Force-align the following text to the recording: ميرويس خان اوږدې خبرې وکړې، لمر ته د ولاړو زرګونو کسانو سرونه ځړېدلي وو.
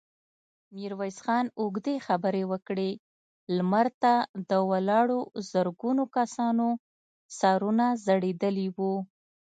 ميرويس 0.75 1.17
خان 1.25 1.45
اوږدې 1.61 1.95
خبرې 2.07 2.43
وکړې، 2.51 2.91
لمر 3.55 3.87
ته 4.01 4.13
د 4.49 4.51
ولاړو 4.69 5.19
زرګونو 5.51 6.03
کسانو 6.17 6.67
سرونه 7.37 7.85
ځړېدلي 8.05 8.67
وو. 8.77 8.95